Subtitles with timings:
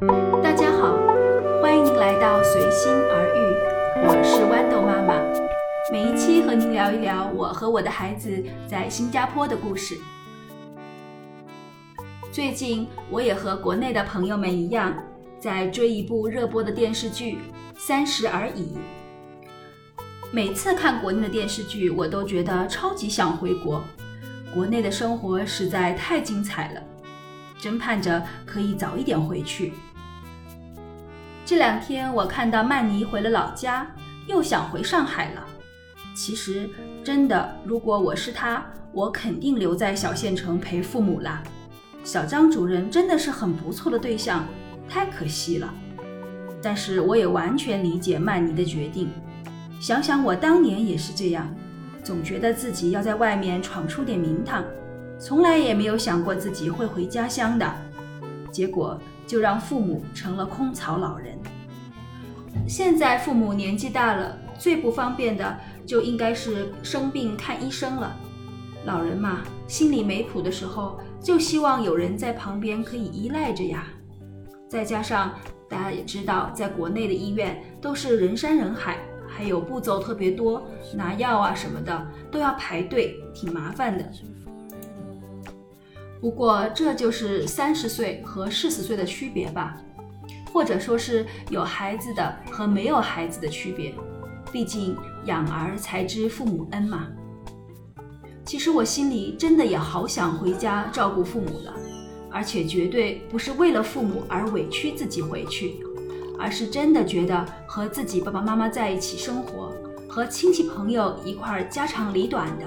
[0.00, 0.96] 大家好，
[1.60, 5.20] 欢迎来到随心而遇，我是豌豆妈妈。
[5.92, 9.98] 每一期和您聊一聊我和我的孩子在新加坡的故事。
[12.32, 14.96] 最近我也和国内的朋友们一样，
[15.38, 17.34] 在追一部热播的电视剧
[17.76, 18.78] 《三十而已》。
[20.30, 23.84] 每次看国内的电视剧，我都觉得超级想回国。
[24.54, 26.82] 国内的生活实在太精彩了，
[27.58, 29.74] 真盼着可以早一点回去。
[31.50, 33.84] 这两天我看到曼妮回了老家，
[34.28, 35.44] 又想回上海了。
[36.14, 36.70] 其实，
[37.02, 41.42] 真的，如果我是她，我肯定留在小县城陪父母啦。
[42.04, 44.46] 小张主任真的是很不错的对象，
[44.88, 45.74] 太可惜了。
[46.62, 49.10] 但是我也完全理解曼妮的决定。
[49.80, 51.52] 想想我当年也是这样，
[52.04, 54.64] 总觉得自己要在外面闯出点名堂，
[55.18, 57.68] 从来也没有想过自己会回家乡的。
[58.52, 58.96] 结果。
[59.26, 61.38] 就让父母成了空巢老人。
[62.66, 68.16] 现在父母年纪大了，最不方便的就应该是生病看医生了。
[68.84, 73.86] 老人嘛，心里没谱的时候，就希望有人在旁边可以依赖着呀。
[74.68, 75.34] 再加上
[75.68, 80.62] 大家也知道，在国内的医院都是人山人海，还有步骤特别多，
[80.94, 84.04] 拿药啊什么的都要排队，挺麻烦的。
[86.20, 89.76] 不过，这就是三十岁和四十岁的区别吧，
[90.52, 93.94] 或者说是有孩子的和没有孩子的区别。
[94.52, 97.06] 毕竟养儿才知父母恩嘛。
[98.44, 101.72] 其实我心里真的也好想回家照顾父母了，
[102.32, 105.76] 而且绝对不是为了父母而委屈自己回去，
[106.36, 109.72] 而是真的觉得和自己爸爸妈妈在一起生活，
[110.08, 112.64] 和亲戚朋友一块儿家长里短的。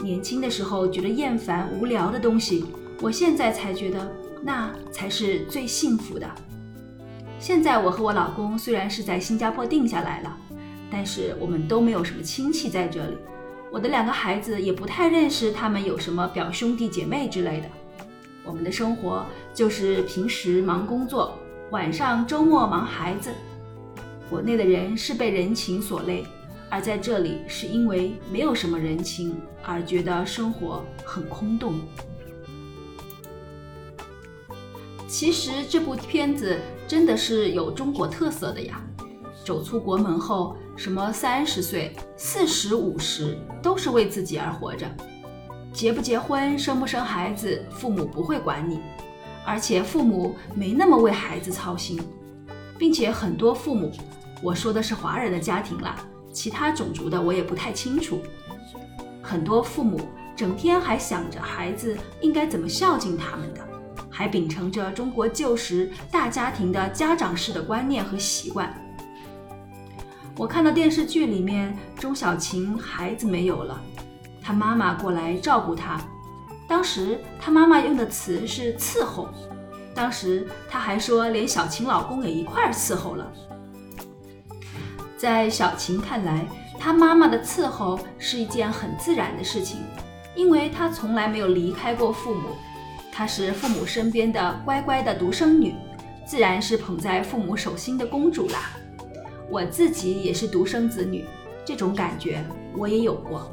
[0.00, 2.64] 年轻的时候觉得厌烦无聊的东西，
[3.00, 6.30] 我现在才觉得那才是最幸福的。
[7.42, 10.38] 现在我和我老公虽然是在新加坡定下来了，
[10.88, 13.16] 但是我们都没有什么亲戚在这里，
[13.68, 17.66] 我的两个孩子也不太认识他们有什么表兄弟姐妹之类的。
[18.44, 21.36] 我们的生活就是平时忙工作，
[21.72, 23.32] 晚上周末忙孩子。
[24.30, 26.24] 国内的人是被人情所累。
[26.70, 31.80] 而在这里，是因为没有什么人情，而觉得生活很空洞。
[35.08, 36.58] 其实这部片子
[36.92, 38.78] 真的是有中国特色的呀！
[39.46, 44.86] 走出国门后，什么三十岁、四十五十，都是为自己而活着。
[45.72, 48.78] 结不结婚、生不生孩子，父母不会管你，
[49.42, 51.98] 而且父母没那么为孩子操心，
[52.76, 53.90] 并且很多父母，
[54.42, 55.96] 我说的是华人的家庭啦。
[56.30, 58.20] 其他种族的我也不太清楚。
[59.22, 59.98] 很多父母
[60.36, 63.66] 整天还想着孩子应该怎么孝敬他们的，
[64.12, 68.72] 还秉承着中国旧时大家庭的家长式的观念和习惯。
[70.36, 73.80] 我看到电视剧里面，钟小琴孩子没有了，
[74.42, 75.98] 她妈妈过来照顾她。
[76.68, 79.28] 当时她妈妈用的词是伺候，
[79.94, 83.30] 当时她还说连小琴老公也一块伺候了。
[85.18, 86.46] 在小琴看来，
[86.78, 89.80] 她妈妈的伺候是一件很自然的事情，
[90.34, 92.56] 因为她从来没有离开过父母，
[93.12, 95.74] 她是父母身边的乖乖的独生女，
[96.24, 98.70] 自然是捧在父母手心的公主啦。
[99.50, 101.26] 我自己也是独生子女，
[101.62, 102.42] 这种感觉
[102.74, 103.52] 我也有过。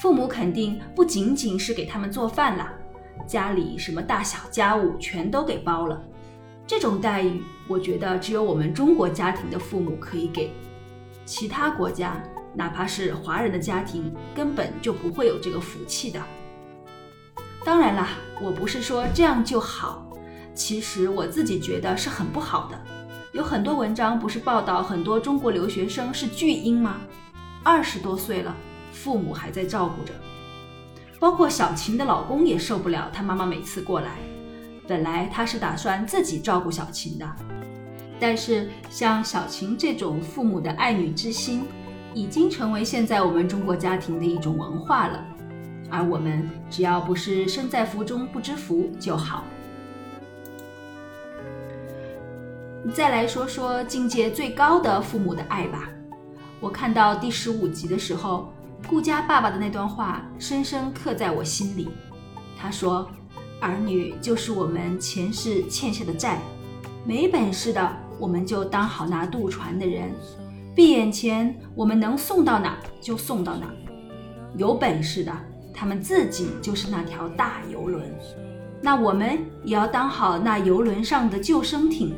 [0.00, 2.74] 父母肯定不仅仅是给他们做饭啦，
[3.24, 6.02] 家里什么大小家务全都给包了，
[6.66, 10.50] 这种待遇，我觉得只有我们中国家庭的父母可以给。
[11.24, 12.20] 其他国家，
[12.52, 16.20] 哪怕是华人的家庭，根本就不会有这个福气的。
[17.64, 18.08] 当然啦，
[18.42, 20.04] 我不是说这样就好，
[20.52, 22.78] 其实我自己觉得是很不好的。
[23.32, 26.96] 有很多文章不是报道很多中国留学生是巨婴吗？
[27.62, 28.52] 二十多岁了，
[28.90, 30.12] 父母还在照顾着。
[31.20, 34.18] 包括小琴的老公也受不了她妈妈每次过来，
[34.88, 37.26] 本来他是打算自己照顾小琴的。
[38.18, 41.64] 但是像小琴这种父母的爱女之心，
[42.12, 45.24] 已经成为现在我们中国家庭的一种文化了。
[45.92, 49.44] 而我们只要不是身在福中不知福就好。
[52.94, 55.90] 再来说说境界最高的父母的爱吧。
[56.58, 58.50] 我看到第十五集的时候，
[58.88, 61.90] 顾家爸爸的那段话深深刻在我心里。
[62.58, 63.06] 他说
[63.60, 66.38] ：“儿女就是我们前世欠下的债，
[67.04, 70.12] 没本事的。”我们就当好那渡船的人，
[70.76, 73.66] 闭眼前我们能送到哪就送到哪，
[74.56, 75.32] 有本事的
[75.72, 78.04] 他们自己就是那条大游轮。
[78.80, 82.14] 那我们也要当好那游轮上的救生艇，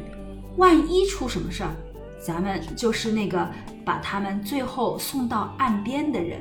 [0.56, 1.71] 万一出什么事儿，
[2.19, 3.47] 咱们就是那个
[3.85, 6.41] 把他们最后送到岸边的人。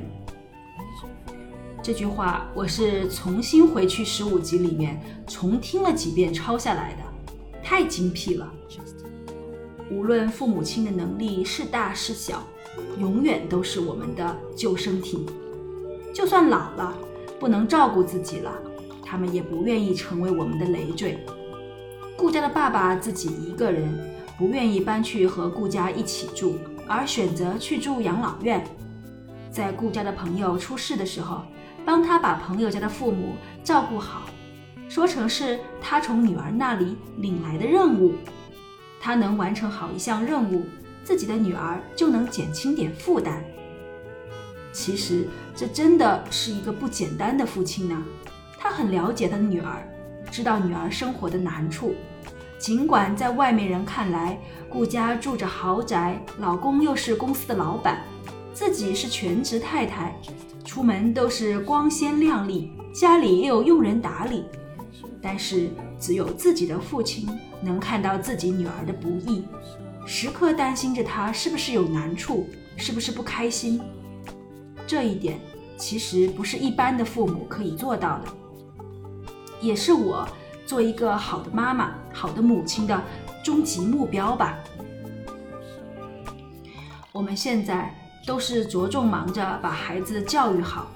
[1.82, 7.02] 这句话我是重新回去十五集里面重听了几遍抄下来的，
[7.62, 8.50] 太精辟了。
[9.90, 12.42] 无论父母亲的能力是大是小，
[12.98, 15.26] 永远都是我们的救生艇。
[16.14, 16.96] 就算老了，
[17.40, 18.52] 不能照顾自己了，
[19.04, 21.18] 他们也不愿意成为我们的累赘。
[22.16, 23.92] 顾家的爸爸自己一个人，
[24.38, 26.56] 不愿意搬去和顾家一起住，
[26.86, 28.64] 而选择去住养老院。
[29.50, 31.42] 在顾家的朋友出事的时候，
[31.84, 33.34] 帮他把朋友家的父母
[33.64, 34.22] 照顾好，
[34.88, 38.14] 说成是他从女儿那里领来的任务。
[39.00, 40.62] 他能完成好一项任务，
[41.02, 43.44] 自己的女儿就能减轻点负担。
[44.74, 48.02] 其实这真的是一个不简单的父亲呢。
[48.58, 49.88] 他很了解他的女儿，
[50.32, 51.94] 知道女儿生活的难处。
[52.58, 54.38] 尽管在外面人看来，
[54.68, 58.02] 顾家住着豪宅，老公又是公司的老板，
[58.52, 60.18] 自己是全职太太，
[60.64, 64.44] 出门都是光鲜亮丽，家里也有佣人打理。
[65.22, 65.70] 但是
[66.00, 67.28] 只有自己的父亲
[67.62, 69.44] 能看到自己女儿的不易，
[70.06, 73.80] 时刻担心着她是不是有难处，是不是不开心。
[74.86, 75.38] 这一点
[75.76, 78.28] 其实不是一般的父母可以做到的，
[79.60, 80.26] 也是我
[80.66, 83.02] 做一个好的妈妈、好的母亲的
[83.42, 84.58] 终极目标吧。
[87.12, 87.94] 我们现在
[88.26, 90.88] 都是着重忙着把孩子教育好，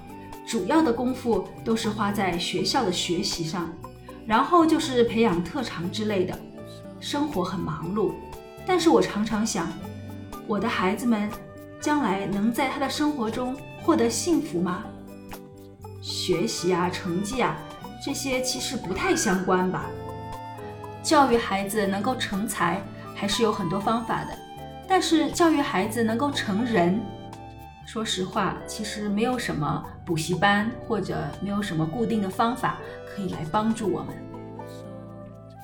[0.47, 3.69] 主要的功夫都是花在学校的学习上。
[4.27, 6.37] 然后就是培养特长之类的，
[6.99, 8.11] 生活很忙碌，
[8.63, 9.67] 但是我常常想，
[10.45, 11.27] 我的孩子们
[11.81, 14.83] 将来能在他的生活中获得幸福吗？
[16.01, 17.57] 学习啊，成绩啊，
[18.03, 19.85] 这些其实不太相关吧。
[21.01, 22.81] 教育孩子能够成才，
[23.15, 24.37] 还是有很多方法的，
[24.87, 26.99] 但是教育孩子能够成人，
[27.85, 32.77] 说实话，其实没有什么补习班或者没有什么固定的方法
[33.07, 34.09] 可以来帮助我们。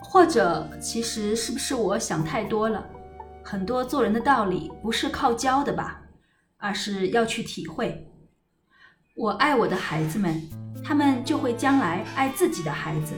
[0.02, 2.84] 或者，其实是不是我想太多了？
[3.44, 6.02] 很多做人的道理不是靠教的吧，
[6.66, 8.04] 而是要去体会。
[9.16, 10.42] 我爱我的孩子们，
[10.84, 13.14] 他们就会将来爱自己的孩子。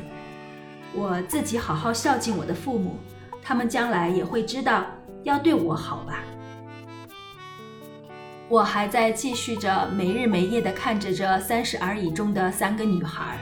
[0.93, 2.97] 我自己好好孝敬我的父母，
[3.41, 4.85] 他们将来也会知道
[5.23, 6.25] 要对我好吧。
[8.49, 13.39] 我还在继续着没日没夜的看着这三十而已中的三个女孩。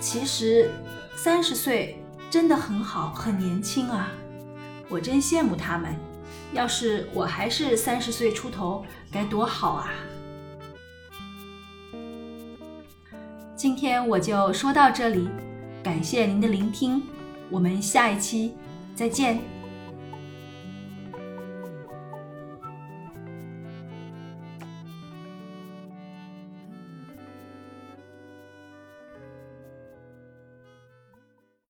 [0.00, 0.70] 其实，
[1.14, 4.08] 三十岁真的很好，很年轻啊！
[4.88, 6.07] 我真羡慕她们。
[6.52, 9.90] 要是我还是三十岁出头，该多好啊！
[13.54, 15.28] 今天我就说到这里，
[15.82, 17.02] 感谢您的聆听，
[17.50, 18.54] 我们下一期
[18.94, 19.57] 再见。